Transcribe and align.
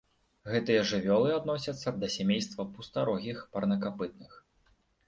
Гэтыя 0.53 0.85
жывёлы 0.91 1.35
адносяцца 1.39 1.93
да 2.05 2.11
сямейства 2.17 2.67
пустарогіх 2.79 3.47
парнакапытных. 3.55 4.31